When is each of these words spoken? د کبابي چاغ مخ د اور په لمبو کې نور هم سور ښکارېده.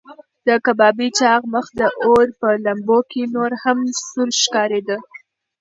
د 0.47 0.49
کبابي 0.65 1.07
چاغ 1.19 1.41
مخ 1.53 1.65
د 1.79 1.81
اور 2.05 2.27
په 2.39 2.49
لمبو 2.65 2.97
کې 3.11 3.23
نور 3.35 3.51
هم 3.63 3.79
سور 4.09 4.29
ښکارېده. 4.41 4.97